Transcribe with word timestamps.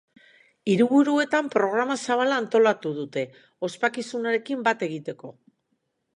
Hiriburuetan 0.71 1.51
programa 1.55 1.97
zabala 2.07 2.39
antolatu 2.45 2.95
dute, 3.01 3.27
ospakizunarekin 3.69 4.67
bat 4.71 4.85
egiteko. 4.91 5.35